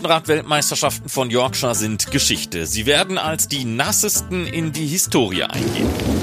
[0.00, 2.66] Lastenrad-Weltmeisterschaften von Yorkshire sind Geschichte.
[2.66, 6.19] Sie werden als die nassesten in die Historie eingehen.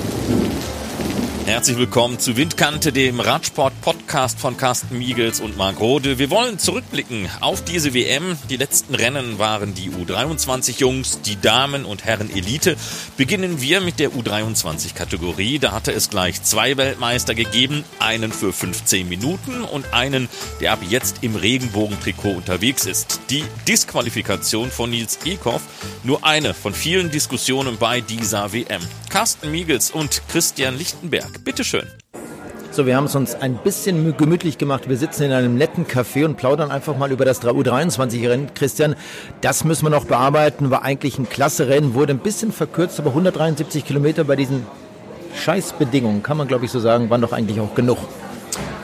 [1.47, 6.19] Herzlich willkommen zu Windkante, dem Radsport-Podcast von Carsten Miegels und Marc Rode.
[6.19, 8.37] Wir wollen zurückblicken auf diese WM.
[8.49, 12.75] Die letzten Rennen waren die U23-Jungs, die Damen- und Herren-Elite.
[13.15, 15.57] Beginnen wir mit der U23-Kategorie.
[15.57, 17.85] Da hatte es gleich zwei Weltmeister gegeben.
[17.99, 20.27] Einen für 15 Minuten und einen,
[20.59, 23.21] der ab jetzt im Regenbogentrikot unterwegs ist.
[23.29, 25.61] Die Disqualifikation von Nils Ekoff.
[26.03, 28.81] Nur eine von vielen Diskussionen bei dieser WM.
[29.09, 31.36] Carsten Miegels und Christian Lichtenberg.
[31.39, 31.87] Bitteschön.
[32.77, 34.87] So, wir haben es uns ein bisschen gemütlich gemacht.
[34.87, 38.53] Wir sitzen in einem netten Café und plaudern einfach mal über das U23-Rennen.
[38.53, 38.95] Christian,
[39.41, 40.69] das müssen wir noch bearbeiten.
[40.69, 44.67] War eigentlich ein klasse Rennen, wurde ein bisschen verkürzt, aber 173 Kilometer bei diesen
[45.35, 47.97] Scheißbedingungen, kann man glaube ich so sagen, waren doch eigentlich auch genug.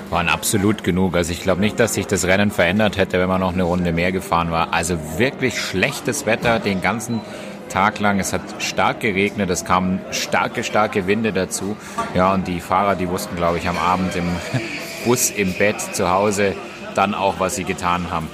[0.10, 1.16] Waren absolut genug.
[1.16, 3.92] Also ich glaube nicht, dass sich das Rennen verändert hätte, wenn man noch eine Runde
[3.92, 4.74] mehr gefahren war.
[4.74, 7.22] Also wirklich schlechtes Wetter den ganzen
[7.70, 8.20] Tag lang.
[8.20, 11.76] Es hat stark geregnet, es kamen starke, starke Winde dazu.
[12.14, 14.26] Ja, und die Fahrer, die wussten, glaube ich, am Abend im
[15.06, 16.56] Bus, im Bett, zu Hause
[16.96, 18.28] dann auch, was sie getan haben.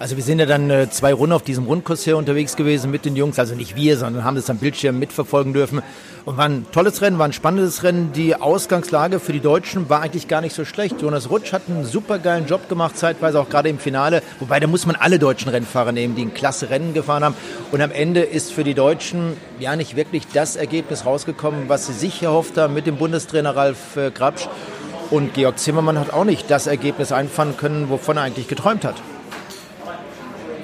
[0.00, 3.04] Also wir sind ja dann äh, zwei Runden auf diesem Rundkurs hier unterwegs gewesen mit
[3.04, 5.82] den Jungs, also nicht wir, sondern haben das am Bildschirm mitverfolgen dürfen.
[6.24, 8.12] Und war ein tolles Rennen, war ein spannendes Rennen.
[8.12, 11.00] Die Ausgangslage für die Deutschen war eigentlich gar nicht so schlecht.
[11.00, 14.22] Jonas Rutsch hat einen super geilen Job gemacht, zeitweise auch gerade im Finale.
[14.40, 17.34] Wobei, da muss man alle deutschen Rennfahrer nehmen, die ein klasse Rennen gefahren haben.
[17.72, 21.92] Und am Ende ist für die Deutschen ja nicht wirklich das Ergebnis rausgekommen, was sie
[21.92, 24.48] sich erhofft haben mit dem Bundestrainer Ralf äh, Grabsch.
[25.10, 28.96] Und Georg Zimmermann hat auch nicht das Ergebnis einfahren können, wovon er eigentlich geträumt hat.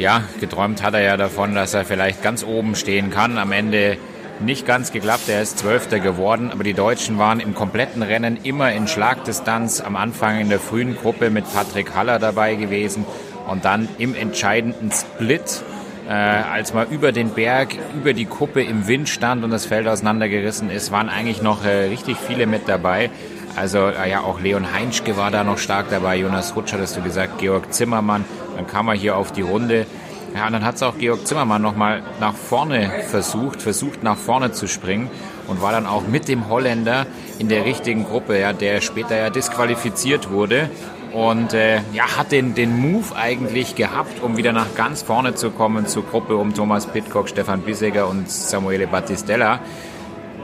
[0.00, 3.36] Ja, geträumt hat er ja davon, dass er vielleicht ganz oben stehen kann.
[3.36, 3.98] Am Ende
[4.40, 8.72] nicht ganz geklappt, er ist Zwölfter geworden, aber die Deutschen waren im kompletten Rennen immer
[8.72, 13.04] in Schlagdistanz, am Anfang in der frühen Gruppe mit Patrick Haller dabei gewesen
[13.46, 15.62] und dann im entscheidenden Split,
[16.08, 19.86] äh, als man über den Berg, über die Kuppe im Wind stand und das Feld
[19.86, 23.10] auseinandergerissen ist, waren eigentlich noch äh, richtig viele mit dabei.
[23.54, 27.02] Also äh, ja, auch Leon Heinschke war da noch stark dabei, Jonas Rutsch hattest du
[27.02, 28.24] gesagt, Georg Zimmermann,
[28.56, 29.86] dann kam er hier auf die Runde
[30.34, 34.52] ja, und dann hat es auch Georg Zimmermann nochmal nach vorne versucht, versucht nach vorne
[34.52, 35.10] zu springen
[35.48, 37.06] und war dann auch mit dem Holländer
[37.38, 40.70] in der richtigen Gruppe, ja, der später ja disqualifiziert wurde.
[41.12, 45.50] Und äh, ja, hat den, den Move eigentlich gehabt, um wieder nach ganz vorne zu
[45.50, 49.58] kommen zur Gruppe um Thomas Pitcock, Stefan Bissegger und Samuele Battistella.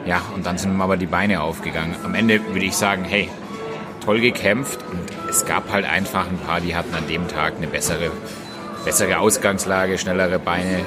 [0.06, 1.94] Ja, und dann sind ihm aber die Beine aufgegangen.
[2.04, 3.28] Am Ende würde ich sagen, hey,
[4.04, 7.68] toll gekämpft und es gab halt einfach ein paar, die hatten an dem Tag eine
[7.68, 8.10] bessere
[8.86, 10.84] bessere Ausgangslage, schnellere Beine.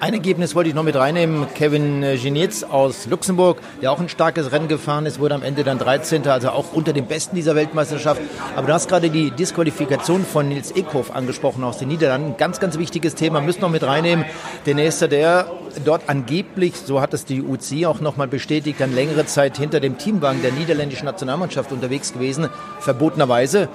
[0.00, 1.46] Ein Ergebnis wollte ich noch mit reinnehmen.
[1.54, 5.78] Kevin Genetz aus Luxemburg, der auch ein starkes Rennen gefahren ist, wurde am Ende dann
[5.78, 6.26] 13.
[6.28, 8.22] Also auch unter den Besten dieser Weltmeisterschaft.
[8.56, 12.38] Aber du hast gerade die Disqualifikation von Nils Eckhoff angesprochen aus den Niederlanden.
[12.38, 14.24] Ganz, ganz wichtiges Thema, müssen noch mit reinnehmen.
[14.64, 15.50] Der nächste, der
[15.84, 19.98] dort angeblich, so hat es die UCI auch nochmal bestätigt, dann längere Zeit hinter dem
[19.98, 22.48] Teamwagen der niederländischen Nationalmannschaft unterwegs gewesen,
[22.80, 23.68] verbotenerweise.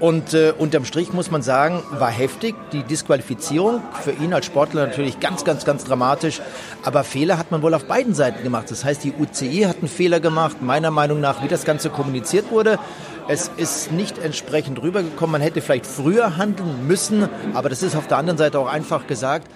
[0.00, 2.54] Und äh, unterm Strich muss man sagen, war heftig.
[2.72, 6.40] Die Disqualifizierung für ihn als Sportler natürlich ganz, ganz, ganz dramatisch.
[6.84, 8.70] Aber Fehler hat man wohl auf beiden Seiten gemacht.
[8.70, 12.50] Das heißt, die UCI hat einen Fehler gemacht, meiner Meinung nach, wie das Ganze kommuniziert
[12.52, 12.78] wurde.
[13.26, 15.32] Es ist nicht entsprechend rübergekommen.
[15.32, 19.06] Man hätte vielleicht früher handeln müssen, aber das ist auf der anderen Seite auch einfach
[19.06, 19.48] gesagt.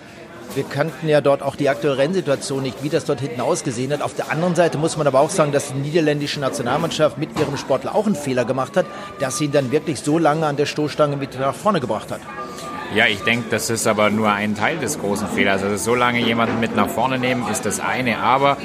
[0.55, 4.03] Wir kannten ja dort auch die aktuelle Rennsituation nicht, wie das dort hinten ausgesehen hat.
[4.03, 7.57] Auf der anderen Seite muss man aber auch sagen, dass die niederländische Nationalmannschaft mit ihrem
[7.57, 8.85] Sportler auch einen Fehler gemacht hat,
[9.19, 12.21] dass sie ihn dann wirklich so lange an der Stoßstange mit nach vorne gebracht hat.
[12.95, 15.63] Ja, ich denke, das ist aber nur ein Teil des großen Fehlers.
[15.63, 18.19] Also so lange jemanden mit nach vorne nehmen, ist das eine.
[18.19, 18.59] Aber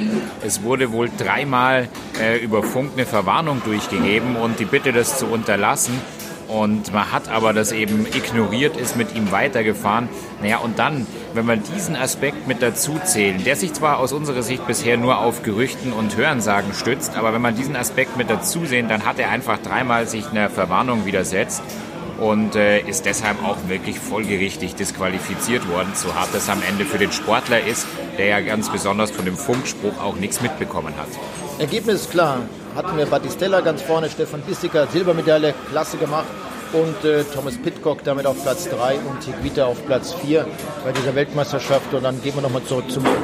[0.46, 1.88] es wurde wohl dreimal
[2.22, 6.02] äh, über Funk eine Verwarnung durchgegeben und die Bitte, das zu unterlassen.
[6.48, 10.08] Und man hat aber das eben ignoriert, ist mit ihm weitergefahren.
[10.42, 14.44] Naja, und dann, wenn wir diesen Aspekt mit dazu zählen, der sich zwar aus unserer
[14.44, 18.66] Sicht bisher nur auf Gerüchten und Hörensagen stützt, aber wenn man diesen Aspekt mit dazu
[18.66, 21.62] sehen, dann hat er einfach dreimal sich einer Verwarnung widersetzt
[22.20, 26.98] und äh, ist deshalb auch wirklich folgerichtig disqualifiziert worden, so hart das am Ende für
[26.98, 27.86] den Sportler ist,
[28.18, 31.10] der ja ganz besonders von dem Funkspruch auch nichts mitbekommen hat.
[31.60, 32.40] Ergebnis klar.
[32.78, 36.28] Hatten wir Battistella ganz vorne, Stefan Bissiger, Silbermedaille, klasse gemacht.
[36.74, 40.46] Und äh, Thomas Pitcock damit auf Platz 3 und Higuita auf Platz 4
[40.86, 41.92] bei dieser Weltmeisterschaft.
[41.96, 43.18] Und dann gehen wir nochmal zurück zum Glück.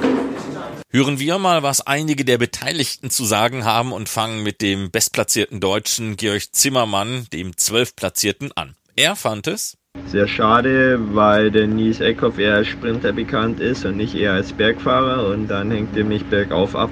[0.90, 5.60] Hören wir mal, was einige der Beteiligten zu sagen haben und fangen mit dem bestplatzierten
[5.60, 8.74] Deutschen Georg Zimmermann, dem zwölfplatzierten, an.
[8.96, 9.78] Er fand es
[10.08, 14.52] sehr schade, weil der Nies Eckhoff eher als Sprinter bekannt ist und nicht eher als
[14.52, 16.90] Bergfahrer und dann hängt er mich bergauf ab.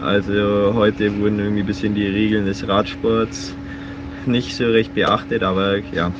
[0.00, 3.54] Also heute wurden irgendwie ein bisschen die Regeln des Radsports
[4.24, 6.12] nicht so recht beachtet, aber ja,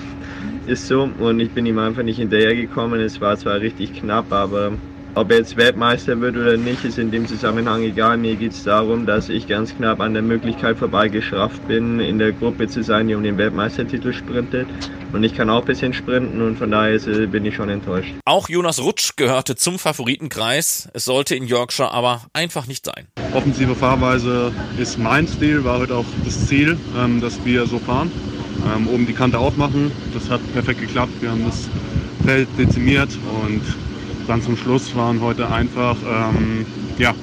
[0.67, 3.01] ist so und ich bin ihm einfach nicht hinterhergekommen.
[3.01, 4.79] Es war zwar richtig knapp, aber
[5.15, 8.17] ob er jetzt Weltmeister wird oder nicht, ist in dem Zusammenhang egal.
[8.17, 12.33] Mir geht es darum, dass ich ganz knapp an der Möglichkeit vorbeigeschrafft bin, in der
[12.33, 14.69] Gruppe zu sein, die um den Weltmeistertitel sprintet.
[15.13, 18.15] Und ich kann auch ein bisschen sprinten und von daher bin ich schon enttäuscht.
[18.25, 20.89] Auch Jonas Rutsch gehörte zum Favoritenkreis.
[20.93, 23.09] Es sollte in Yorkshire aber einfach nicht sein.
[23.35, 28.13] Offensive Fahrweise ist mein Stil, war heute auch das Ziel, ähm, dass wir so fahren.
[28.77, 29.91] Ähm, oben die Kante aufmachen.
[30.15, 31.13] Das hat perfekt geklappt.
[31.21, 31.69] Wir haben das
[32.25, 33.09] Feld dezimiert
[33.45, 33.63] und
[34.31, 36.65] dann zum Schluss waren heute einfach ähm,
[36.99, 37.15] ja,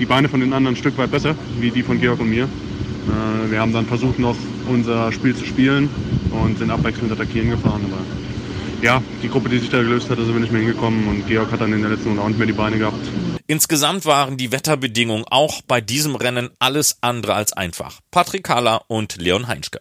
[0.00, 2.44] die Beine von den anderen ein Stück weit besser, wie die von Georg und mir.
[2.44, 4.34] Äh, wir haben dann versucht, noch
[4.68, 5.88] unser Spiel zu spielen
[6.32, 7.82] und sind abwechselnd attackieren gefahren.
[7.84, 11.06] Aber ja, die Gruppe, die sich da gelöst hat, da sind wir nicht mehr hingekommen
[11.06, 13.06] und Georg hat dann in der letzten Runde auch nicht mehr die Beine gehabt.
[13.46, 18.00] Insgesamt waren die Wetterbedingungen auch bei diesem Rennen alles andere als einfach.
[18.10, 19.78] Patrick Haller und Leon Heinschke.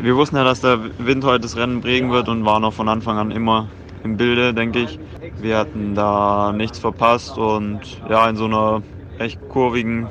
[0.00, 2.88] Wir wussten ja, dass der Wind heute das Rennen prägen wird und waren auch von
[2.88, 3.68] Anfang an immer
[4.04, 5.00] im Bilde, denke ich.
[5.38, 8.82] Wir hatten da nichts verpasst und ja, in so einer
[9.18, 10.08] echt kurvigen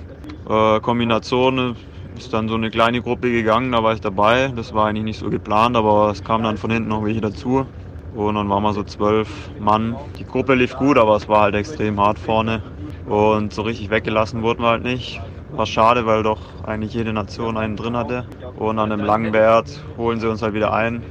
[0.50, 1.78] äh, Kombination
[2.18, 4.51] ist dann so eine kleine Gruppe gegangen, da war ich dabei.
[4.56, 7.66] Das war eigentlich nicht so geplant, aber es kam dann von hinten noch welche dazu.
[8.13, 9.95] Und dann waren wir so zwölf Mann.
[10.19, 12.62] Die Gruppe lief gut, aber es war halt extrem hart vorne.
[13.06, 15.19] Und so richtig weggelassen wurden wir halt nicht.
[15.51, 18.28] War schade, weil doch eigentlich jede Nation einen drin hatte.
[18.56, 21.04] Und an dem langen Wert holen sie uns halt wieder ein.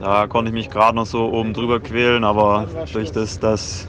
[0.00, 3.88] Da konnte ich mich gerade noch so oben drüber quälen, aber durch das, dass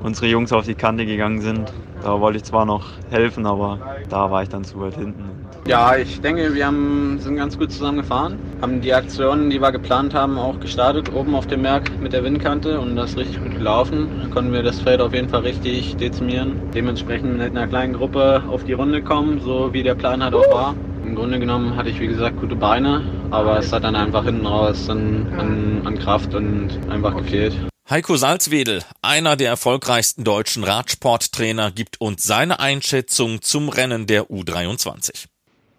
[0.00, 4.30] unsere Jungs auf die Kante gegangen sind, da wollte ich zwar noch helfen, aber da
[4.30, 5.30] war ich dann zu weit hinten.
[5.66, 9.72] Ja, ich denke, wir haben, sind ganz gut zusammen gefahren, haben die Aktionen, die wir
[9.72, 13.42] geplant haben, auch gestartet, oben auf dem Berg mit der Windkante und das ist richtig
[13.42, 14.10] gut gelaufen.
[14.22, 16.58] Da konnten wir das Feld auf jeden Fall richtig dezimieren.
[16.74, 20.50] Dementsprechend mit einer kleinen Gruppe auf die Runde kommen, so wie der Plan halt auch
[20.52, 20.74] war.
[21.02, 24.46] Im Grunde genommen hatte ich, wie gesagt, gute Beine, aber es hat dann einfach hinten
[24.46, 27.52] raus an, an, an Kraft und einfach gefehlt.
[27.90, 35.26] Heiko Salzwedel, einer der erfolgreichsten deutschen Radsporttrainer, gibt uns seine Einschätzung zum Rennen der U23.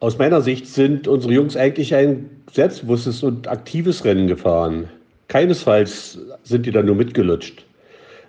[0.02, 4.90] Aus meiner Sicht sind unsere Jungs eigentlich ein selbstbewusstes und aktives Rennen gefahren.
[5.30, 7.66] Keinesfalls sind die da nur mitgelutscht.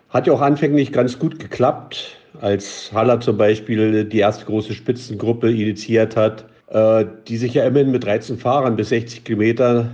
[0.08, 5.50] Hat ja auch anfänglich ganz gut geklappt, als Haller zum Beispiel die erste große Spitzengruppe
[5.50, 9.88] initiiert hat die sich ja immerhin mit 13 Fahrern bis 60 Kilometer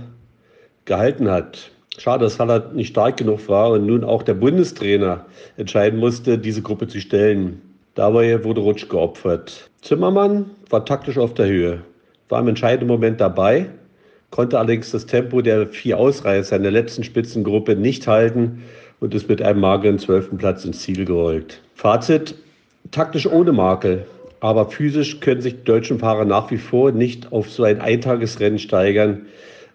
[0.85, 1.71] gehalten hat.
[1.97, 5.25] Schade, dass Haller nicht stark genug war und nun auch der Bundestrainer
[5.57, 7.61] entscheiden musste, diese Gruppe zu stellen.
[7.93, 9.69] Dabei wurde Rutsch geopfert.
[9.81, 11.81] Zimmermann war taktisch auf der Höhe,
[12.29, 13.67] war im entscheidenden Moment dabei,
[14.31, 18.63] konnte allerdings das Tempo der vier Ausreißer in der letzten Spitzengruppe nicht halten
[18.99, 21.61] und ist mit einem mageren zwölften Platz ins Ziel gerollt.
[21.75, 22.33] Fazit,
[22.89, 24.07] taktisch ohne Makel.
[24.43, 28.59] Aber physisch können sich die deutschen Fahrer nach wie vor nicht auf so ein Eintagesrennen
[28.59, 29.27] steigern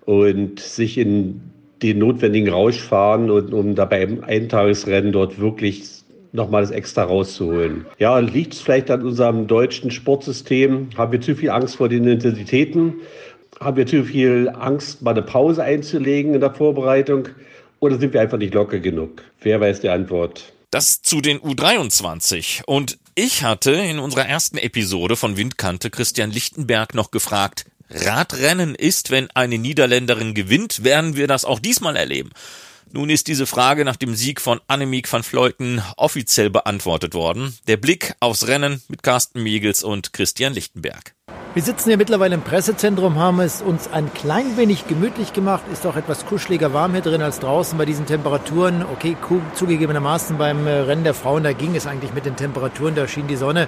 [0.04, 1.40] und sich in
[1.80, 5.84] den notwendigen Rausch fahren, und, um dabei im Eintagesrennen dort wirklich
[6.32, 7.86] nochmal das extra rauszuholen.
[7.98, 10.90] Ja, liegt es vielleicht an unserem deutschen Sportsystem?
[10.98, 12.96] Haben wir zu viel Angst vor den Intensitäten?
[13.60, 17.30] Haben wir zu viel Angst, mal eine Pause einzulegen in der Vorbereitung?
[17.80, 19.22] Oder sind wir einfach nicht locker genug?
[19.40, 20.52] Wer weiß die Antwort?
[20.70, 22.64] Das zu den U23.
[22.66, 29.10] Und ich hatte in unserer ersten Episode von Windkante Christian Lichtenberg noch gefragt, Radrennen ist,
[29.10, 32.30] wenn eine Niederländerin gewinnt, werden wir das auch diesmal erleben.
[32.92, 37.58] Nun ist diese Frage nach dem Sieg von Annemiek van Vleuten offiziell beantwortet worden.
[37.66, 41.16] Der Blick aufs Rennen mit Carsten Miegels und Christian Lichtenberg.
[41.54, 45.86] Wir sitzen hier mittlerweile im Pressezentrum, haben es uns ein klein wenig gemütlich gemacht, ist
[45.86, 48.84] auch etwas kuscheliger warm hier drin als draußen bei diesen Temperaturen.
[48.92, 49.16] Okay,
[49.54, 53.28] zugegebenermaßen beim äh, Rennen der Frauen, da ging es eigentlich mit den Temperaturen, da schien
[53.28, 53.66] die Sonne.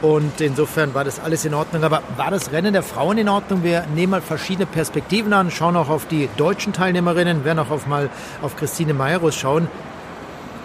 [0.00, 1.82] Und insofern war das alles in Ordnung.
[1.82, 3.64] Aber war das Rennen der Frauen in Ordnung?
[3.64, 7.88] Wir nehmen mal verschiedene Perspektiven an, schauen auch auf die deutschen Teilnehmerinnen, werden auch auf
[7.88, 8.10] mal
[8.42, 9.66] auf Christine Meierus schauen.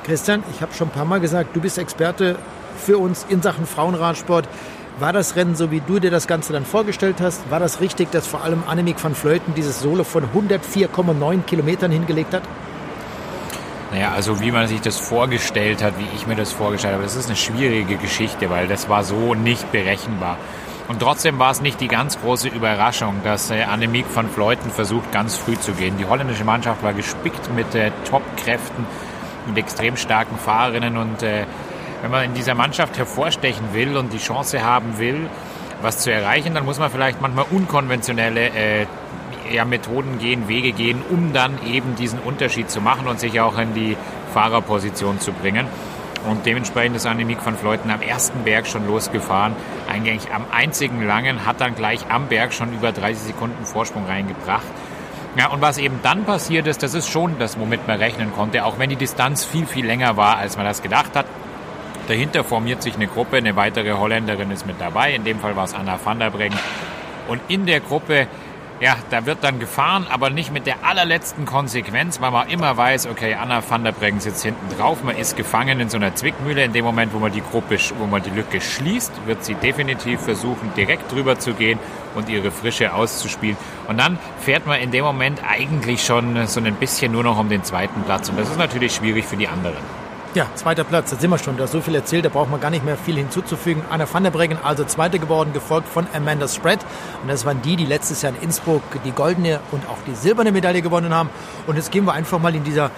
[0.03, 2.35] Christian, ich habe schon ein paar Mal gesagt, du bist Experte
[2.77, 4.47] für uns in Sachen Frauenradsport.
[4.99, 7.49] War das Rennen so, wie du dir das Ganze dann vorgestellt hast?
[7.49, 12.33] War das richtig, dass vor allem Annemiek van Vleuten dieses Solo von 104,9 Kilometern hingelegt
[12.33, 12.43] hat?
[13.91, 17.15] Naja, also wie man sich das vorgestellt hat, wie ich mir das vorgestellt habe, das
[17.15, 20.37] ist eine schwierige Geschichte, weil das war so nicht berechenbar.
[20.87, 25.11] Und trotzdem war es nicht die ganz große Überraschung, dass äh, Annemiek van Vleuten versucht,
[25.11, 25.97] ganz früh zu gehen.
[25.97, 28.85] Die holländische Mannschaft war gespickt mit äh, Top-Kräften
[29.47, 31.45] und extrem starken Fahrerinnen und äh,
[32.03, 35.29] wenn man in dieser Mannschaft hervorstechen will und die Chance haben will,
[35.81, 38.85] was zu erreichen, dann muss man vielleicht manchmal unkonventionelle äh,
[39.49, 43.57] ja, Methoden gehen, Wege gehen, um dann eben diesen Unterschied zu machen und sich auch
[43.57, 43.95] in die
[44.33, 45.65] Fahrerposition zu bringen.
[46.29, 49.55] Und dementsprechend ist Annemiek van Fleuten am ersten Berg schon losgefahren.
[49.89, 54.67] Eigentlich am einzigen langen, hat dann gleich am Berg schon über 30 Sekunden Vorsprung reingebracht.
[55.37, 58.65] Ja, und was eben dann passiert ist, das ist schon das, womit man rechnen konnte,
[58.65, 61.25] auch wenn die Distanz viel, viel länger war, als man das gedacht hat.
[62.07, 65.65] Dahinter formiert sich eine Gruppe, eine weitere Holländerin ist mit dabei, in dem Fall war
[65.65, 66.59] es Anna van der Breggen.
[67.27, 68.27] Und in der Gruppe
[68.83, 73.07] ja, da wird dann gefahren, aber nicht mit der allerletzten Konsequenz, weil man immer weiß,
[73.07, 76.65] okay, Anna van der Breggen sitzt hinten drauf, man ist gefangen in so einer Zwickmühle.
[76.65, 80.19] In dem Moment, wo man die Gruppe, wo man die Lücke schließt, wird sie definitiv
[80.19, 81.79] versuchen, direkt drüber zu gehen
[82.13, 83.55] und ihre Frische auszuspielen.
[83.87, 87.47] Und dann fährt man in dem Moment eigentlich schon so ein bisschen nur noch um
[87.47, 88.27] den zweiten Platz.
[88.27, 90.02] Und das ist natürlich schwierig für die anderen.
[90.35, 91.59] Ja, zweiter Platz, da sind wir schon.
[91.59, 93.83] Hast so viel erzählt, da braucht man gar nicht mehr viel hinzuzufügen.
[93.91, 96.79] Anna van der Breggen also Zweite geworden, gefolgt von Amanda Spread.
[97.21, 100.51] Und das waren die, die letztes Jahr in Innsbruck die goldene und auch die silberne
[100.51, 101.29] Medaille gewonnen haben.
[101.67, 102.89] Und jetzt gehen wir einfach mal in dieser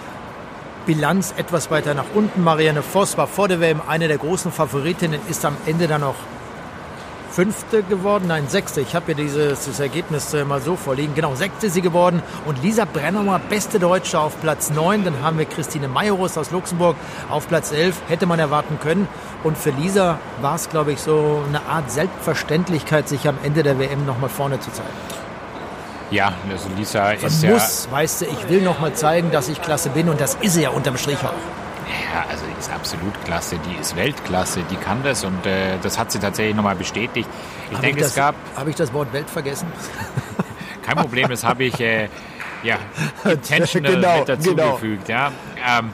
[0.86, 2.42] Bilanz etwas weiter nach unten.
[2.42, 6.14] Marianne Voss war vor der WM eine der großen Favoritinnen, ist am Ende dann noch
[7.36, 8.80] Fünfte geworden, nein, Sechste.
[8.80, 11.14] Ich habe hier dieses, Ergebnis äh, mal so vorliegen.
[11.14, 12.22] Genau, Sechste sie geworden.
[12.46, 15.04] Und Lisa Brennauer, beste Deutsche auf Platz 9.
[15.04, 16.96] Dann haben wir Christine Majorus aus Luxemburg
[17.28, 17.94] auf Platz 11.
[18.08, 19.06] Hätte man erwarten können.
[19.44, 23.78] Und für Lisa war es, glaube ich, so eine Art Selbstverständlichkeit, sich am Ende der
[23.78, 24.88] WM nochmal vorne zu zeigen.
[26.10, 27.50] Ja, also Lisa ist ja...
[27.50, 30.08] muss, weißt du, ich will nochmal zeigen, dass ich klasse bin.
[30.08, 31.65] Und das ist sie ja unterm Strich auch.
[31.86, 35.98] Ja, also die ist absolut klasse, die ist Weltklasse, die kann das und äh, das
[35.98, 37.28] hat sie tatsächlich nochmal bestätigt.
[37.70, 38.34] Ich hab denke, ich es gab.
[38.56, 39.68] Habe ich das Wort Welt vergessen?
[40.82, 42.08] Kein Problem, das habe ich äh,
[42.62, 42.78] ja,
[43.24, 45.08] intentional Genau, mit dazugefügt.
[45.08, 45.32] Ja.
[45.56, 45.92] Ähm,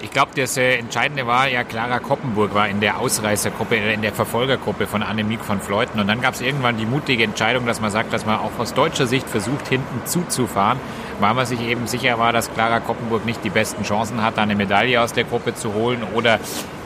[0.00, 4.02] ich glaube, das äh, Entscheidende war ja, Clara Koppenburg war in der Ausreißergruppe, äh, in
[4.02, 5.98] der Verfolgergruppe von Annemiek von Fleuten.
[6.00, 8.74] Und dann gab es irgendwann die mutige Entscheidung, dass man sagt, dass man auch aus
[8.74, 10.78] deutscher Sicht versucht, hinten zuzufahren,
[11.20, 14.54] weil man sich eben sicher war, dass Clara Koppenburg nicht die besten Chancen hat, eine
[14.54, 16.38] Medaille aus der Gruppe zu holen oder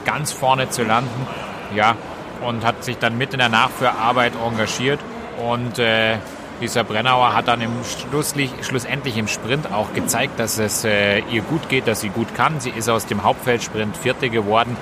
[0.04, 1.26] ganz vorne zu landen.
[1.74, 1.96] Ja,
[2.46, 5.00] und hat sich dann mit in der Nachführarbeit engagiert
[5.38, 6.16] und äh,
[6.62, 11.42] Lisa Brennauer hat dann im Schlusslich, schlussendlich im Sprint auch gezeigt, dass es äh, ihr
[11.42, 12.60] gut geht, dass sie gut kann.
[12.60, 14.76] Sie ist aus dem Hauptfeldsprint Vierte geworden,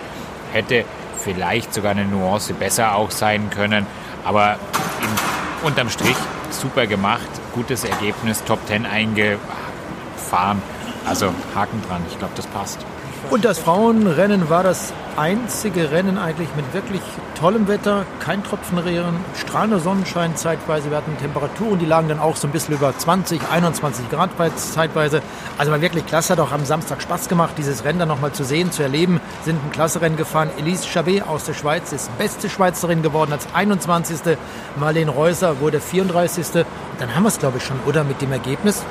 [0.53, 0.85] hätte
[1.19, 3.87] vielleicht sogar eine Nuance besser auch sein können,
[4.27, 4.57] aber
[5.01, 6.17] in, unterm Strich
[6.51, 10.61] super gemacht, gutes Ergebnis, Top 10 eingefahren.
[11.09, 12.85] Also Haken dran, ich glaube, das passt.
[13.31, 17.03] Und das Frauenrennen war das einzige Rennen eigentlich mit wirklich
[17.39, 20.89] tollem Wetter, kein Tropfenregen, strahlender Sonnenschein zeitweise.
[20.89, 25.21] Wir hatten Temperaturen, die lagen dann auch so ein bisschen über 20, 21 Grad zeitweise.
[25.59, 28.45] Also war wirklich klasse, hat auch am Samstag Spaß gemacht, dieses Rennen dann nochmal zu
[28.45, 29.21] sehen, zu erleben.
[29.45, 30.49] Sind ein klasse Rennen gefahren.
[30.59, 34.39] Elise Chabet aus der Schweiz ist beste Schweizerin geworden als 21.
[34.77, 36.47] Marlene Reuser wurde 34.
[36.55, 36.67] Und
[36.99, 38.87] dann haben wir es, glaube ich, schon, oder mit dem Ergebnis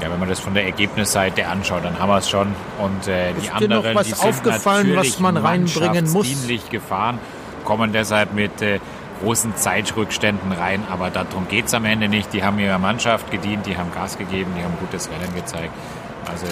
[0.00, 2.54] ja, wenn man das von der Ergebnisseite anschaut, dann haben wir es schon.
[2.78, 6.26] Und äh, die anderen, noch was die sind aufgefallen, was man reinbringen muss?
[6.26, 7.18] dienlich gefahren,
[7.64, 8.80] kommen deshalb mit äh,
[9.22, 10.84] großen Zeitrückständen rein.
[10.90, 12.32] Aber darum geht es am Ende nicht.
[12.32, 15.72] Die haben ihrer Mannschaft gedient, die haben Gas gegeben, die haben gutes Rennen gezeigt.
[16.30, 16.46] Also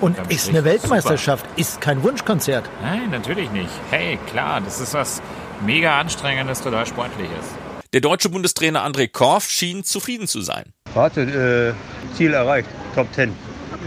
[0.00, 1.60] und ist eine Weltmeisterschaft, super.
[1.60, 2.68] ist kein Wunschkonzert.
[2.82, 3.70] Nein, natürlich nicht.
[3.90, 5.22] Hey, klar, das ist was
[5.64, 7.44] mega anstrengendes, total sportliches.
[7.92, 10.72] Der deutsche Bundestrainer André Korf schien zufrieden zu sein.
[10.94, 13.32] Warte, äh, Ziel erreicht, Top 10.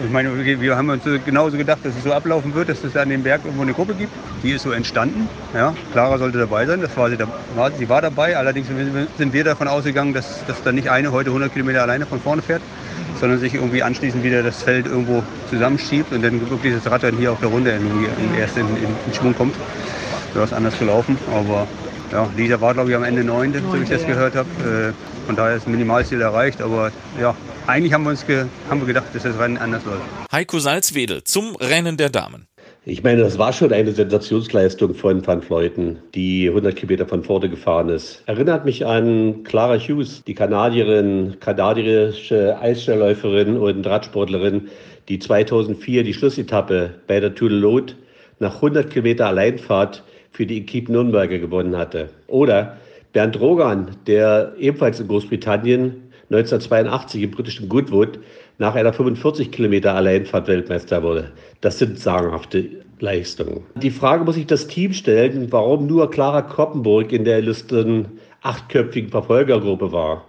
[0.04, 3.10] Ich meine, wir haben uns genauso gedacht, dass es so ablaufen wird, dass es an
[3.10, 4.12] dem Berg irgendwo eine Gruppe gibt.
[4.44, 5.30] Die ist so entstanden.
[5.54, 8.36] Ja, Clara sollte dabei sein, das war sie, da, war, sie war dabei.
[8.36, 8.68] Allerdings
[9.18, 12.42] sind wir davon ausgegangen, dass, dass da nicht eine heute 100 Kilometer alleine von vorne
[12.42, 12.62] fährt,
[13.20, 17.16] sondern sich irgendwie anschließend wieder das Feld irgendwo zusammenschiebt und dann wirklich das Rad dann
[17.16, 17.80] hier auf der Runde
[18.38, 19.56] erst in, in, in Schwung kommt.
[20.34, 21.68] Wäre es anders gelaufen, aber
[22.16, 24.48] ja, Lisa war, glaube ich, am Ende Neunte, so wie ich das gehört habe.
[24.64, 26.62] Äh, von daher ist das Minimalziel erreicht.
[26.62, 27.36] Aber ja,
[27.68, 30.02] eigentlich haben wir uns ge haben wir gedacht, dass das Rennen anders läuft.
[30.32, 32.48] Heiko Salzwedel zum Rennen der Damen.
[32.86, 37.50] Ich meine, das war schon eine Sensationsleistung von Van Fleuten, die 100 Kilometer von vorne
[37.50, 38.24] gefahren ist.
[38.28, 44.70] Erinnert mich an Clara Hughes, die Kanadierin, kanadische Eisschnellläuferin und Radsportlerin,
[45.10, 47.96] die 2004 die Schlussetappe bei der Tour de Lot
[48.40, 50.04] nach 100 Kilometer Alleinfahrt
[50.36, 52.10] für die Equipe Nürnberger gewonnen hatte.
[52.28, 52.78] Oder
[53.14, 58.20] Bernd Rogan, der ebenfalls in Großbritannien 1982 im britischen Goodwood
[58.58, 61.32] nach einer 45 Kilometer Alleinfahrt Weltmeister wurde.
[61.62, 62.68] Das sind sagenhafte
[63.00, 63.64] Leistungen.
[63.76, 68.08] Die Frage muss sich das Team stellen, warum nur Clara Koppenburg in der illustren
[68.42, 70.26] achtköpfigen Verfolgergruppe war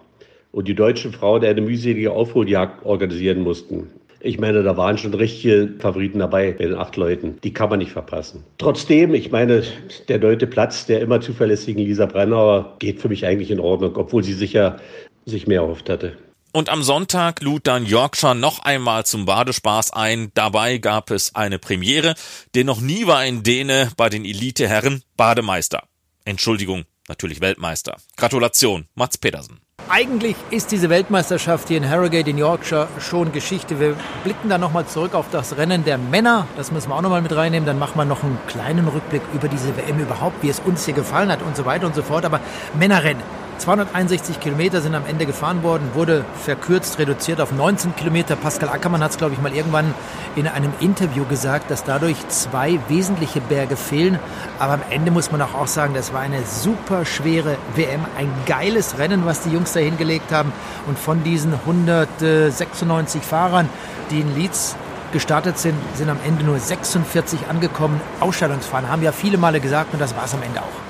[0.52, 3.90] und die deutschen Frauen eine mühselige Aufholjagd organisieren mussten.
[4.20, 7.38] Ich meine, da waren schon richtige Favoriten dabei bei den acht Leuten.
[7.44, 8.44] Die kann man nicht verpassen.
[8.58, 9.62] Trotzdem, ich meine,
[10.08, 14.24] der neunte Platz der immer zuverlässigen Lisa Brennauer geht für mich eigentlich in Ordnung, obwohl
[14.24, 14.78] sie sicher
[15.26, 16.16] sich mehr erhofft hatte.
[16.52, 20.30] Und am Sonntag lud dann Yorkshire noch einmal zum Badespaß ein.
[20.32, 22.14] Dabei gab es eine Premiere,
[22.54, 25.82] denn noch nie war ein Däne bei den Eliteherren Bademeister.
[26.24, 27.98] Entschuldigung, natürlich Weltmeister.
[28.16, 29.60] Gratulation, Mats Pedersen.
[29.96, 33.80] Eigentlich ist diese Weltmeisterschaft hier in Harrogate in Yorkshire schon Geschichte.
[33.80, 36.46] Wir blicken dann nochmal zurück auf das Rennen der Männer.
[36.56, 37.66] Das müssen wir auch nochmal mit reinnehmen.
[37.66, 40.92] Dann machen wir noch einen kleinen Rückblick über diese WM überhaupt, wie es uns hier
[40.92, 42.26] gefallen hat und so weiter und so fort.
[42.26, 42.40] Aber
[42.78, 43.22] Männerrennen.
[43.58, 48.36] 261 Kilometer sind am Ende gefahren worden, wurde verkürzt, reduziert auf 19 Kilometer.
[48.36, 49.94] Pascal Ackermann hat es, glaube ich, mal irgendwann
[50.36, 54.18] in einem Interview gesagt, dass dadurch zwei wesentliche Berge fehlen.
[54.58, 58.98] Aber am Ende muss man auch sagen, das war eine super schwere WM, ein geiles
[58.98, 60.52] Rennen, was die Jungs da hingelegt haben.
[60.86, 63.68] Und von diesen 196 Fahrern,
[64.10, 64.76] die in Leeds
[65.12, 68.00] gestartet sind, sind am Ende nur 46 angekommen.
[68.20, 70.85] Ausstellungsfahren haben ja viele Male gesagt und das war es am Ende auch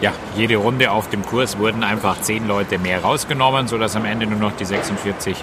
[0.00, 4.26] ja, jede Runde auf dem Kurs wurden einfach zehn Leute mehr rausgenommen, sodass am Ende
[4.26, 5.36] nur noch die 46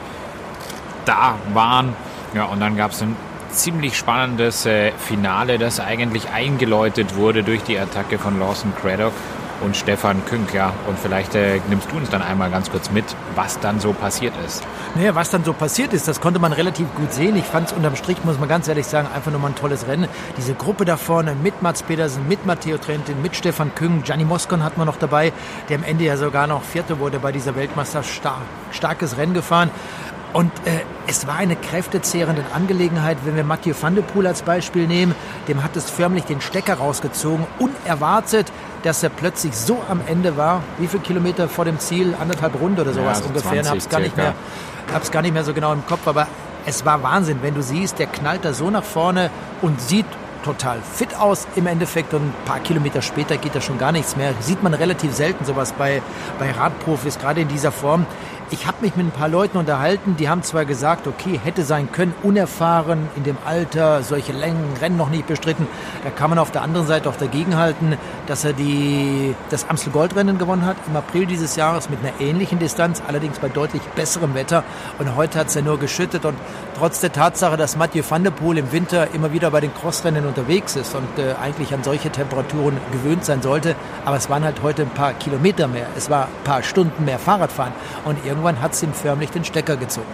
[1.05, 1.95] da waren.
[2.33, 3.15] Ja, und dann gab es ein
[3.51, 9.13] ziemlich spannendes äh, Finale, das eigentlich eingeläutet wurde durch die Attacke von Lawson Craddock
[9.61, 10.53] und Stefan Künk.
[10.53, 13.93] Ja, und vielleicht äh, nimmst du uns dann einmal ganz kurz mit, was dann so
[13.93, 14.63] passiert ist.
[14.95, 17.35] Naja, was dann so passiert ist, das konnte man relativ gut sehen.
[17.35, 19.87] Ich fand es unterm Strich, muss man ganz ehrlich sagen, einfach nur mal ein tolles
[19.87, 20.07] Rennen.
[20.37, 24.63] Diese Gruppe da vorne mit Mats Pedersen, mit Matteo Trentin, mit Stefan Küng, Gianni Moscon
[24.63, 25.33] hatten wir noch dabei,
[25.69, 28.21] der am Ende ja sogar noch Vierte wurde bei dieser Weltmeisterschaft.
[28.21, 28.41] Star
[28.71, 29.69] starkes Rennen gefahren.
[30.33, 34.87] Und äh, es war eine kräftezehrende Angelegenheit, wenn wir Mathieu van der Poel als Beispiel
[34.87, 35.13] nehmen.
[35.47, 38.51] Dem hat es förmlich den Stecker rausgezogen, unerwartet,
[38.83, 40.63] dass er plötzlich so am Ende war.
[40.77, 42.15] Wie viele Kilometer vor dem Ziel?
[42.19, 43.63] Anderthalb Runde oder sowas ja, also ungefähr.
[43.63, 44.33] 20, ich hab's gar nicht mehr,
[44.93, 46.27] hab's gar nicht mehr so genau im Kopf, aber
[46.65, 50.05] es war Wahnsinn, wenn du siehst, der knallt da so nach vorne und sieht
[50.43, 54.15] total fit aus im Endeffekt und ein paar Kilometer später geht da schon gar nichts
[54.15, 54.33] mehr.
[54.39, 56.01] Sieht man relativ selten sowas bei,
[56.39, 58.05] bei Radprofis, gerade in dieser Form.
[58.53, 61.89] Ich habe mich mit ein paar Leuten unterhalten, die haben zwar gesagt, okay, hätte sein
[61.89, 65.67] können, unerfahren, in dem Alter, solche Längen, Rennen noch nicht bestritten.
[66.03, 67.95] Da kann man auf der anderen Seite auch dagegenhalten,
[68.27, 72.59] dass er die, das Amstel Goldrennen gewonnen hat im April dieses Jahres mit einer ähnlichen
[72.59, 74.65] Distanz, allerdings bei deutlich besserem Wetter.
[74.99, 76.25] Und heute hat es ja nur geschüttet.
[76.25, 76.35] Und
[76.77, 80.25] trotz der Tatsache, dass Mathieu van der Poel im Winter immer wieder bei den Crossrennen
[80.25, 84.61] unterwegs ist und äh, eigentlich an solche Temperaturen gewöhnt sein sollte, aber es waren halt
[84.61, 87.71] heute ein paar Kilometer mehr, es war ein paar Stunden mehr Fahrradfahren.
[88.03, 90.07] Und irgendwann irgendwann hat es ihm förmlich den Stecker gezogen.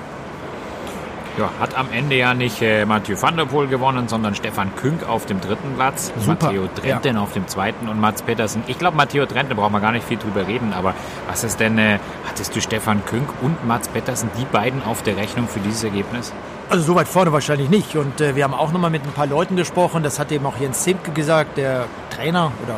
[1.37, 5.07] Ja, hat am Ende ja nicht äh, Mathieu van der Poel gewonnen, sondern Stefan Künk
[5.07, 6.47] auf dem dritten Platz, Super.
[6.47, 7.21] Matteo Trenten ja.
[7.21, 8.63] auf dem zweiten und Mats Petersen.
[8.65, 10.95] Ich glaube, Matteo Trenten brauchen wir gar nicht viel drüber reden, aber
[11.29, 15.15] was ist denn, äh, hattest du Stefan Künk und Mats Petersen, die beiden auf der
[15.15, 16.33] Rechnung für dieses Ergebnis?
[16.69, 17.95] Also so weit vorne wahrscheinlich nicht.
[17.95, 20.01] Und äh, wir haben auch nochmal mit ein paar Leuten gesprochen.
[20.01, 22.77] Das hat eben auch Jens Zemke gesagt, der Trainer oder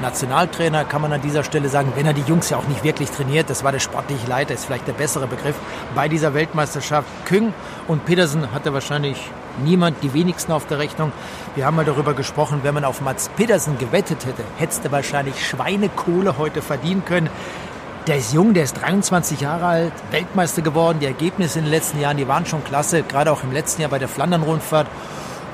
[0.00, 3.10] Nationaltrainer, kann man an dieser Stelle sagen, wenn er die Jungs ja auch nicht wirklich
[3.10, 3.50] trainiert.
[3.50, 5.56] Das war der sportliche Leiter, ist vielleicht der bessere Begriff.
[5.94, 7.52] Bei dieser Weltmeisterschaft Küng
[7.88, 9.18] und Pedersen hatte wahrscheinlich
[9.64, 11.12] niemand, die wenigsten auf der Rechnung.
[11.56, 15.46] Wir haben mal darüber gesprochen, wenn man auf Mats Pedersen gewettet hätte, hättest du wahrscheinlich
[15.46, 17.28] Schweinekohle heute verdienen können.
[18.06, 20.98] Der ist jung, der ist 23 Jahre alt, Weltmeister geworden.
[21.00, 23.90] Die Ergebnisse in den letzten Jahren, die waren schon klasse, gerade auch im letzten Jahr
[23.90, 24.86] bei der Flandern-Rundfahrt.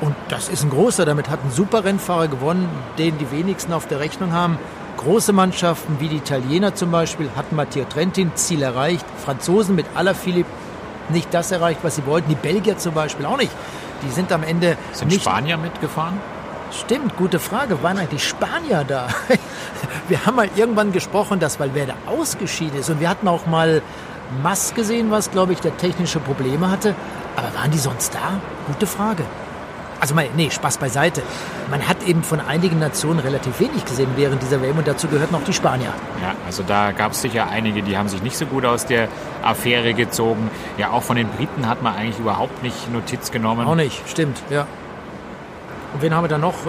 [0.05, 3.89] Und das ist ein großer, damit hat ein super Rennfahrer gewonnen, den die wenigsten auf
[3.89, 4.59] der Rechnung haben.
[4.99, 9.07] Große Mannschaften wie die Italiener zum Beispiel hatten Matteo Trentin Ziel erreicht.
[9.25, 10.51] Franzosen mit Alaphilippe
[11.09, 12.29] nicht das erreicht, was sie wollten.
[12.29, 13.51] Die Belgier zum Beispiel auch nicht.
[14.03, 16.21] Die sind am Ende sind nicht Spanier mitgefahren?
[16.71, 17.83] Stimmt, gute Frage.
[17.83, 19.09] Waren eigentlich Spanier da?
[20.09, 22.91] Wir haben mal irgendwann gesprochen, dass Valverde ausgeschieden ist.
[22.91, 23.81] Und wir hatten auch mal
[24.43, 26.95] Mass gesehen, was, glaube ich, der technische Probleme hatte.
[27.37, 28.41] Aber waren die sonst da?
[28.67, 29.25] Gute Frage.
[30.05, 31.23] Also mal, nee, Spaß beiseite.
[31.71, 35.35] Man hat eben von einigen Nationen relativ wenig gesehen während dieser WM und dazu gehörten
[35.35, 35.95] auch die Spanier.
[36.21, 39.09] Ja, also da gab es sicher einige, die haben sich nicht so gut aus der
[39.43, 40.51] Affäre gezogen.
[40.77, 43.67] Ja, auch von den Briten hat man eigentlich überhaupt nicht Notiz genommen.
[43.67, 44.67] Auch nicht, stimmt, ja.
[45.95, 46.67] Und wen haben wir da noch?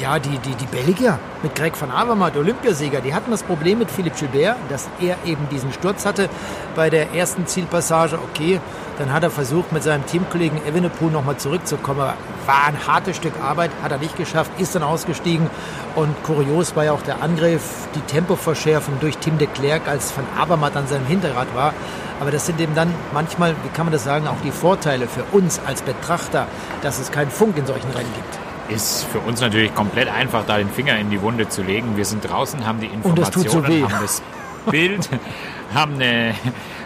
[0.00, 3.90] Ja, die, die, die Belgier mit Greg van Avermaet, Olympiasieger, die hatten das Problem mit
[3.90, 6.28] Philippe Gilbert, dass er eben diesen Sturz hatte
[6.74, 8.18] bei der ersten Zielpassage.
[8.18, 8.60] Okay,
[8.98, 12.00] dann hat er versucht, mit seinem Teamkollegen Evenepoel nochmal zurückzukommen.
[12.00, 15.48] War ein hartes Stück Arbeit, hat er nicht geschafft, ist dann ausgestiegen.
[15.94, 20.26] Und kurios war ja auch der Angriff, die Tempoverschärfung durch Tim de Klerk, als Van
[20.36, 21.72] Avermaet an seinem Hinterrad war.
[22.20, 25.24] Aber das sind eben dann manchmal, wie kann man das sagen, auch die Vorteile für
[25.32, 26.46] uns als Betrachter,
[26.82, 30.58] dass es keinen Funk in solchen Rennen gibt ist für uns natürlich komplett einfach, da
[30.58, 31.96] den Finger in die Wunde zu legen.
[31.96, 34.22] Wir sind draußen, haben die Informationen, so haben das
[34.70, 35.08] Bild,
[35.74, 36.34] haben eine,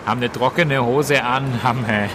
[0.07, 2.09] haben eine trockene Hose an, haben äh,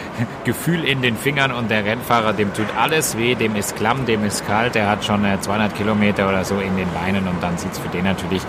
[0.44, 4.24] Gefühl in den Fingern und der Rennfahrer, dem tut alles weh, dem ist klamm, dem
[4.24, 7.58] ist kalt, der hat schon 200 äh, Kilometer oder so in den Beinen und dann
[7.58, 8.42] sieht es für den natürlich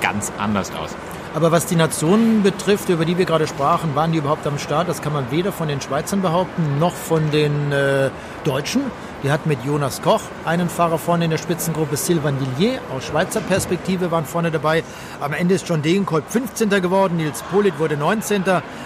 [0.00, 0.94] ganz anders aus.
[1.36, 4.88] Aber was die Nationen betrifft, über die wir gerade sprachen, waren die überhaupt am Start?
[4.88, 8.08] Das kann man weder von den Schweizern behaupten, noch von den äh,
[8.44, 8.80] Deutschen.
[9.26, 11.96] Wir hatten mit Jonas Koch einen Fahrer vorne in der Spitzengruppe.
[11.96, 14.84] Sylvain Dillier aus Schweizer Perspektive waren vorne dabei.
[15.18, 16.70] Am Ende ist John Degenkolb 15.
[16.80, 17.16] geworden.
[17.16, 18.44] Nils Polit wurde 19.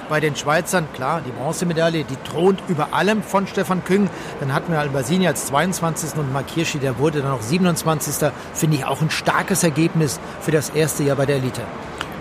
[0.09, 4.09] Bei den Schweizern, klar, die Bronzemedaille, die thront über allem von Stefan Küng.
[4.41, 6.19] Dann hatten wir Albasini als 22.
[6.19, 8.31] und Mark Hirschi, der wurde dann noch 27.
[8.55, 11.61] Finde ich auch ein starkes Ergebnis für das erste Jahr bei der Elite.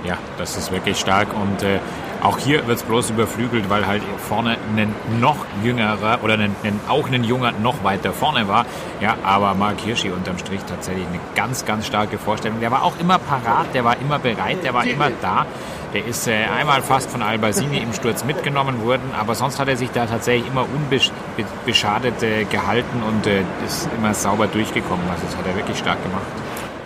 [0.03, 1.79] Ja, das ist wirklich stark und äh,
[2.21, 6.79] auch hier wird es bloß überflügelt, weil halt vorne ein noch jüngerer oder ein, ein,
[6.87, 8.65] auch ein junger noch weiter vorne war.
[8.99, 12.59] Ja, aber Mark Hirschi unterm Strich tatsächlich eine ganz, ganz starke Vorstellung.
[12.59, 15.45] Der war auch immer parat, der war immer bereit, der war immer da.
[15.93, 19.77] Der ist äh, einmal fast von Albasini im Sturz mitgenommen worden, aber sonst hat er
[19.77, 25.03] sich da tatsächlich immer unbeschadet äh, gehalten und äh, ist immer sauber durchgekommen.
[25.09, 26.27] Also das hat er wirklich stark gemacht.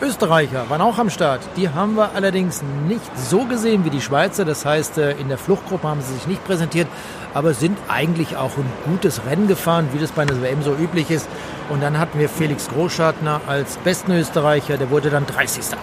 [0.03, 1.39] Österreicher waren auch am Start.
[1.55, 4.43] Die haben wir allerdings nicht so gesehen wie die Schweizer.
[4.43, 6.89] Das heißt, äh, in der Fluchtgruppe haben sie sich nicht präsentiert,
[7.33, 11.09] aber sind eigentlich auch ein gutes Rennen gefahren, wie das bei einer WM so üblich
[11.09, 11.29] ist.
[11.69, 15.77] Und dann hatten wir Felix Großschartner als besten Österreicher, der wurde dann 30.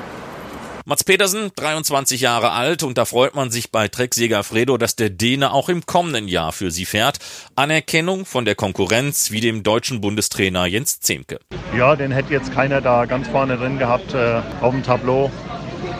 [0.90, 5.08] Mats Petersen, 23 Jahre alt und da freut man sich bei Trecksieger Fredo, dass der
[5.08, 7.20] Däne auch im kommenden Jahr für sie fährt.
[7.54, 11.38] Anerkennung von der Konkurrenz wie dem deutschen Bundestrainer Jens Zemke.
[11.78, 15.30] Ja, den hätte jetzt keiner da ganz vorne drin gehabt äh, auf dem Tableau.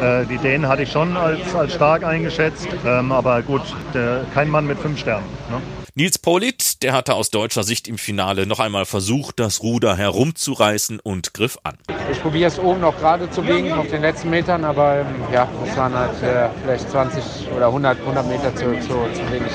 [0.02, 3.62] Äh, die Dänen hatte ich schon als, als stark eingeschätzt, ähm, aber gut,
[3.94, 5.28] der, kein Mann mit fünf Sternen.
[5.50, 5.79] Ne?
[6.00, 10.98] Nils Polit, der hatte aus deutscher Sicht im Finale noch einmal versucht, das Ruder herumzureißen
[10.98, 11.76] und griff an.
[12.10, 15.46] Ich probiere es oben noch gerade zu biegen auf den letzten Metern, aber ähm, ja,
[15.62, 17.22] es waren halt äh, vielleicht 20
[17.54, 19.52] oder 100, 100 Meter zu, zu, zu wenig.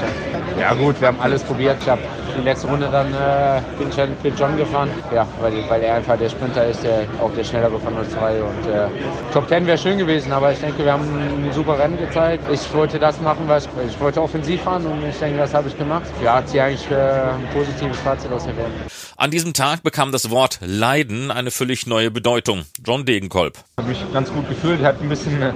[0.59, 1.77] Ja gut, wir haben alles probiert.
[1.81, 2.03] Ich habe
[2.37, 6.17] die letzte Runde dann äh, bin ich mit John gefahren, ja, weil, weil er einfach
[6.17, 8.41] der Sprinter ist, der auch der schnellere von uns zwei.
[8.41, 8.87] Und äh,
[9.33, 12.43] Top 10 wäre schön gewesen, aber ich denke, wir haben ein super Rennen gezeigt.
[12.51, 15.67] Ich wollte das machen, was ich, ich wollte offensiv fahren und ich denke, das habe
[15.67, 16.05] ich gemacht.
[16.23, 18.71] Ja, ziehe eigentlich äh, ein positives Fazit aus der WM.
[19.17, 22.65] An diesem Tag bekam das Wort Leiden eine völlig neue Bedeutung.
[22.85, 23.57] John Degenkolb.
[23.57, 25.53] Ich habe mich ganz gut gefühlt, hatte ein bisschen äh,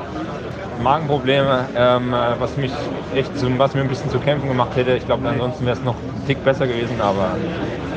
[0.81, 2.71] Magenprobleme, ähm, was mich
[3.15, 4.95] echt zu, was mir ein bisschen zu kämpfen gemacht hätte.
[4.95, 7.35] Ich glaube, ansonsten wäre es noch ein Tick besser gewesen, aber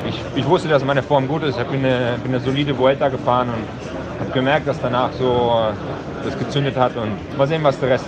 [0.08, 1.58] ich, ich wusste, dass meine Form gut ist.
[1.58, 6.24] Ich bin eine, bin eine solide Vuelta gefahren und habe gemerkt, dass danach so äh,
[6.24, 8.06] das gezündet hat und mal sehen, was der Rest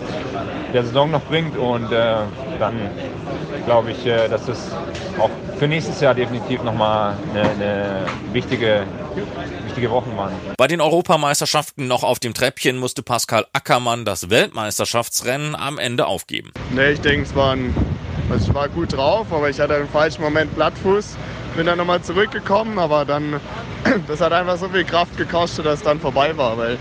[0.73, 2.17] der Saison noch bringt und äh,
[2.59, 2.75] dann
[3.67, 4.71] glaube ich, äh, dass das
[5.19, 8.85] auch für nächstes Jahr definitiv nochmal eine, eine wichtige,
[9.67, 10.33] wichtige Wochen waren.
[10.57, 16.53] Bei den Europameisterschaften noch auf dem Treppchen musste Pascal Ackermann das Weltmeisterschaftsrennen am Ende aufgeben.
[16.71, 17.75] Nee, ich denke, es war ein,
[18.31, 21.17] also ich war gut drauf, aber ich hatte im falschen Moment Blattfuß.
[21.57, 23.41] Bin dann nochmal zurückgekommen, aber dann,
[24.09, 26.79] das hat einfach so viel Kraft gekostet, dass es dann vorbei war, weil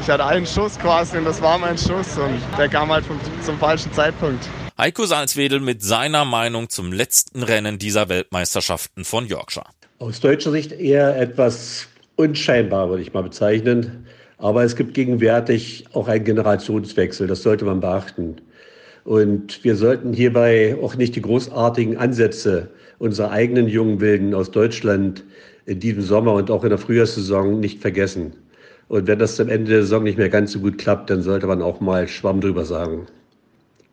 [0.00, 3.20] ich hatte einen Schuss quasi und das war mein Schuss und der kam halt vom,
[3.42, 4.48] zum falschen Zeitpunkt.
[4.76, 9.66] Heiko Salzwedel mit seiner Meinung zum letzten Rennen dieser Weltmeisterschaften von Yorkshire.
[10.00, 14.06] Aus deutscher Sicht eher etwas unscheinbar, würde ich mal bezeichnen.
[14.38, 18.36] Aber es gibt gegenwärtig auch einen Generationswechsel, das sollte man beachten.
[19.04, 25.24] Und wir sollten hierbei auch nicht die großartigen Ansätze unserer eigenen jungen Wilden aus Deutschland
[25.66, 28.32] in diesem Sommer und auch in der Frühjahrssaison nicht vergessen.
[28.88, 31.46] Und wenn das zum Ende der Saison nicht mehr ganz so gut klappt, dann sollte
[31.46, 33.06] man auch mal Schwamm drüber sagen.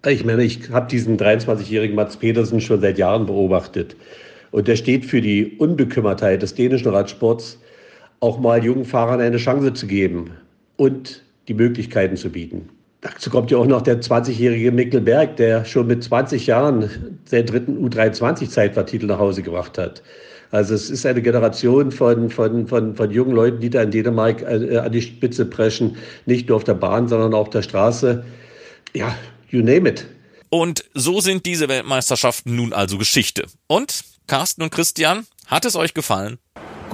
[0.07, 3.95] Ich meine, ich habe diesen 23-jährigen Mats Petersen schon seit Jahren beobachtet.
[4.51, 7.59] Und der steht für die Unbekümmertheit des dänischen Radsports,
[8.21, 10.31] auch mal jungen Fahrern eine Chance zu geben
[10.77, 12.69] und die Möglichkeiten zu bieten.
[13.05, 16.89] Dazu kommt ja auch noch der 20-jährige Mikkelberg, der schon mit 20 Jahren
[17.25, 20.01] seinen dritten U23-Zeitfahrtitel nach Hause gebracht hat.
[20.49, 24.41] Also es ist eine Generation von, von, von, von jungen Leuten, die da in Dänemark
[24.41, 28.25] äh, an die Spitze preschen, nicht nur auf der Bahn, sondern auch auf der Straße.
[28.95, 29.15] Ja,
[29.49, 30.07] you name it.
[30.49, 33.45] Und so sind diese Weltmeisterschaften nun also Geschichte.
[33.67, 36.39] Und, Carsten und Christian, hat es euch gefallen?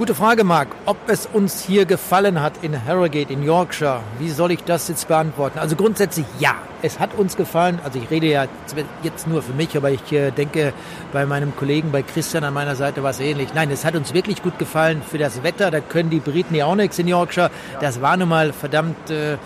[0.02, 0.66] Gute Frage, Marc.
[0.84, 5.06] Ob es uns hier gefallen hat in Harrogate in Yorkshire, wie soll ich das jetzt
[5.06, 5.60] beantworten?
[5.60, 7.78] Also grundsätzlich ja, es hat uns gefallen.
[7.84, 8.46] Also ich rede ja
[9.04, 10.72] jetzt nur für mich, aber ich äh, denke,
[11.12, 13.54] bei meinem Kollegen, bei Christian an meiner Seite war es ähnlich.
[13.54, 15.70] Nein, es hat uns wirklich gut gefallen für das Wetter.
[15.70, 17.52] Da können die Briten ja auch nichts in Yorkshire.
[17.80, 19.08] Das war nun mal verdammt...
[19.08, 19.36] Äh,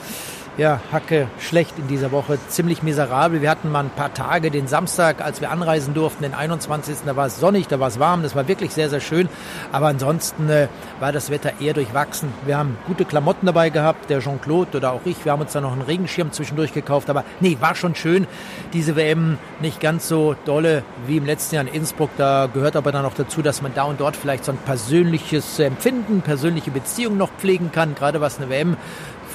[0.59, 3.43] ja, Hacke schlecht in dieser Woche, ziemlich miserabel.
[3.43, 6.99] Wir hatten mal ein paar Tage, den Samstag, als wir anreisen durften, den 21.
[7.05, 9.29] Da war es sonnig, da war es warm, das war wirklich sehr, sehr schön.
[9.71, 12.33] Aber ansonsten äh, war das Wetter eher durchwachsen.
[12.47, 15.25] Wir haben gute Klamotten dabei gehabt, der Jean-Claude oder auch ich.
[15.25, 17.11] Wir haben uns da noch einen Regenschirm zwischendurch gekauft.
[17.11, 18.27] Aber nee, war schon schön.
[18.73, 22.11] Diese WM nicht ganz so dolle wie im letzten Jahr in Innsbruck.
[22.17, 25.59] Da gehört aber dann auch dazu, dass man da und dort vielleicht so ein persönliches
[25.59, 28.77] Empfinden, persönliche Beziehung noch pflegen kann, gerade was eine WM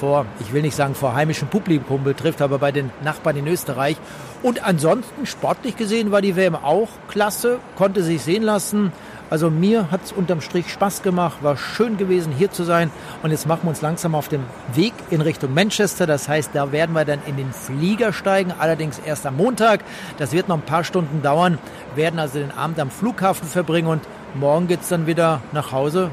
[0.02, 3.96] vor, ich will nicht sagen vor heimischem Publikum betrifft, aber bei den Nachbarn in Österreich.
[4.42, 8.90] Und ansonsten, sportlich gesehen, war die WM auch klasse, konnte sich sehen lassen.
[9.30, 12.90] Also mir hat es unterm Strich Spaß gemacht, war schön gewesen, hier zu sein.
[13.22, 14.42] Und jetzt machen wir uns langsam auf den
[14.74, 16.04] Weg in Richtung Manchester.
[16.08, 19.84] Das heißt, da werden wir dann in den Flieger steigen, allerdings erst am Montag.
[20.18, 21.58] Das wird noch ein paar Stunden dauern,
[21.94, 24.02] werden also den Abend am Flughafen verbringen und
[24.34, 26.10] morgen geht es dann wieder nach Hause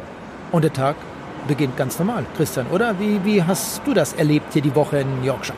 [0.52, 0.96] und der Tag
[1.48, 2.26] beginnt ganz normal.
[2.36, 3.00] Christian, oder?
[3.00, 5.58] Wie, wie hast du das erlebt hier die Woche in Yorkshire?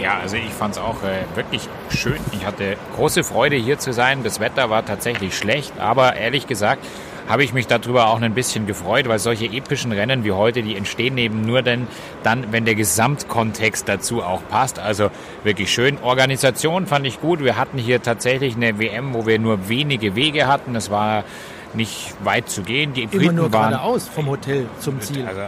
[0.00, 2.18] Ja, also ich fand es auch äh, wirklich schön.
[2.32, 4.22] Ich hatte große Freude hier zu sein.
[4.22, 6.84] Das Wetter war tatsächlich schlecht, aber ehrlich gesagt
[7.28, 10.76] habe ich mich darüber auch ein bisschen gefreut, weil solche epischen Rennen wie heute, die
[10.76, 11.86] entstehen eben nur denn,
[12.22, 14.78] dann, wenn der Gesamtkontext dazu auch passt.
[14.78, 15.10] Also
[15.44, 15.98] wirklich schön.
[16.02, 17.40] Organisation fand ich gut.
[17.42, 20.74] Wir hatten hier tatsächlich eine WM, wo wir nur wenige Wege hatten.
[20.74, 21.24] Es war
[21.74, 22.92] nicht weit zu gehen.
[22.94, 25.26] Die Immer nur geradeaus vom Hotel zum Ziel.
[25.26, 25.40] Also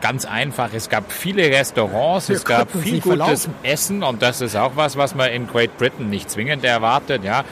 [0.00, 0.70] ganz einfach.
[0.72, 3.54] Es gab viele Restaurants, wir es gab viel gutes verlaufen.
[3.62, 7.24] Essen und das ist auch was, was man in Great Britain nicht zwingend erwartet.
[7.24, 7.44] Ja.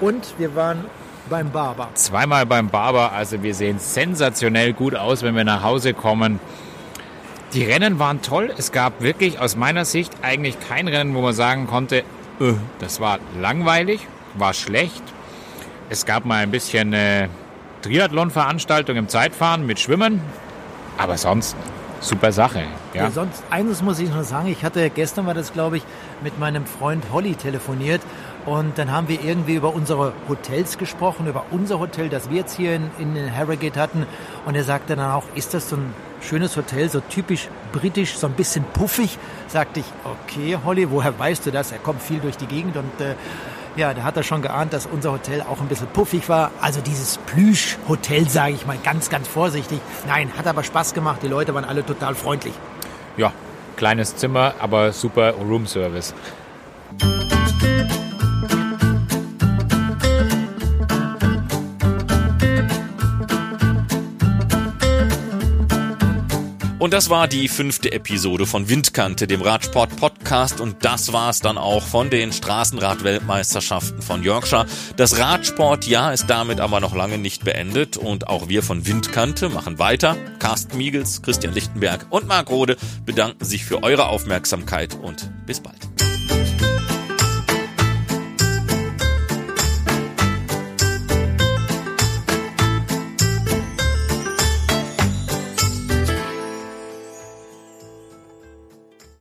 [0.00, 0.84] Und wir waren
[1.30, 1.88] beim Barber.
[1.94, 3.12] Zweimal beim Barber.
[3.12, 6.40] Also wir sehen sensationell gut aus, wenn wir nach Hause kommen.
[7.52, 8.52] Die Rennen waren toll.
[8.58, 12.02] Es gab wirklich aus meiner Sicht eigentlich kein Rennen, wo man sagen konnte,
[12.40, 14.00] öh, das war langweilig,
[14.34, 15.02] war schlecht.
[15.88, 17.28] Es gab mal ein bisschen äh,
[17.84, 20.22] Triathlon-Veranstaltung im Zeitfahren mit Schwimmen.
[20.96, 21.54] Aber sonst
[22.00, 22.64] super Sache.
[22.94, 23.04] Ja.
[23.04, 23.10] ja.
[23.10, 25.82] sonst, eines muss ich noch sagen, ich hatte, gestern war das glaube ich,
[26.22, 28.00] mit meinem Freund Holly telefoniert
[28.46, 32.56] und dann haben wir irgendwie über unsere Hotels gesprochen, über unser Hotel, das wir jetzt
[32.56, 34.06] hier in, in Harrogate hatten
[34.44, 38.26] und er sagte dann auch, ist das so ein schönes Hotel, so typisch britisch, so
[38.26, 39.18] ein bisschen puffig?
[39.48, 41.72] Sagte ich, okay Holly, woher weißt du das?
[41.72, 43.14] Er kommt viel durch die Gegend und äh,
[43.76, 46.50] ja, da hat er schon geahnt, dass unser Hotel auch ein bisschen puffig war.
[46.60, 49.80] Also dieses Plüsch-Hotel, sage ich mal ganz, ganz vorsichtig.
[50.06, 51.20] Nein, hat aber Spaß gemacht.
[51.22, 52.54] Die Leute waren alle total freundlich.
[53.16, 53.32] Ja,
[53.76, 56.14] kleines Zimmer, aber super Roomservice.
[66.84, 70.60] Und das war die fünfte Episode von Windkante, dem Radsport-Podcast.
[70.60, 74.66] Und das war es dann auch von den Straßenrad-Weltmeisterschaften von Yorkshire.
[74.96, 77.96] Das Radsportjahr ist damit aber noch lange nicht beendet.
[77.96, 80.18] Und auch wir von Windkante machen weiter.
[80.40, 85.78] Carsten Miegels, Christian Lichtenberg und Marc Rode bedanken sich für eure Aufmerksamkeit und bis bald.